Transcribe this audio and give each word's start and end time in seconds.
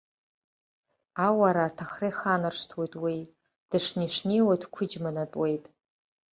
Ауара-аҭахра 1.27 2.07
иханаршҭуеит 2.11 2.93
уи, 3.03 3.17
дышнеи-шнеиуа 3.69 4.61
дқәыџьманатәуеит. 4.61 5.65